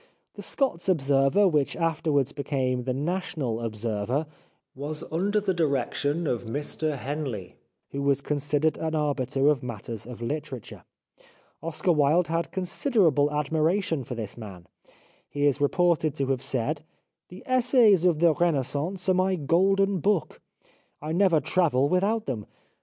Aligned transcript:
The 0.33 0.41
Scots 0.41 0.89
Observer, 0.89 1.47
which 1.47 1.75
afterwards 1.75 2.31
became 2.31 2.85
The 2.85 2.93
National 2.95 3.59
Observer, 3.61 4.25
was 4.73 5.03
under 5.11 5.39
the 5.39 5.53
direction 5.53 6.25
of 6.25 6.45
Mr 6.45 6.97
Henley, 6.97 7.53
who 7.91 8.01
was 8.01 8.19
considered 8.19 8.79
an 8.79 8.95
arbiter 8.95 9.47
in 9.51 9.57
matters 9.61 10.07
of 10.07 10.19
literature. 10.19 10.85
Oscar 11.61 11.91
Wilde 11.91 12.29
had 12.29 12.49
considerable 12.51 13.29
admiration 13.31 14.03
for 14.03 14.15
this 14.15 14.35
man. 14.35 14.65
He 15.29 15.45
is 15.45 15.61
reported 15.61 16.15
to 16.15 16.25
have 16.29 16.41
said:" 16.41 16.81
The 17.29 17.43
Essays 17.45 18.03
of 18.03 18.17
the 18.17 18.33
Renaissance 18.33 19.07
are 19.07 19.13
my 19.13 19.35
Golden 19.35 19.99
Book. 19.99 20.41
I 20.99 21.11
never 21.11 21.39
travel 21.39 21.87
without 21.87 22.25
them. 22.25 22.47